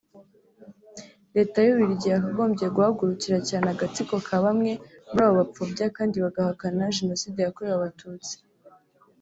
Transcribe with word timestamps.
Leta 1.35 1.57
y’u 1.61 1.73
Bubiligi 1.75 2.07
yakagombye 2.11 2.65
guhagurikira 2.75 3.37
cyane 3.49 3.67
agatsiko 3.73 4.13
ka 4.27 4.37
bamwe 4.45 4.71
muri 5.09 5.21
abo 5.25 5.33
bapfobya 5.39 5.85
kandi 5.97 6.15
bagahakana 6.25 6.93
Jenoside 6.97 7.39
yakorewe 7.41 7.75
Abatutsi 7.77 8.35